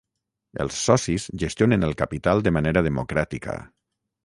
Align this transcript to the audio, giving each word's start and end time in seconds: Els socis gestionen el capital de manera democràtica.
Els 0.63 0.79
socis 0.85 1.27
gestionen 1.43 1.87
el 1.89 1.95
capital 2.01 2.43
de 2.49 2.55
manera 2.59 2.85
democràtica. 2.91 3.59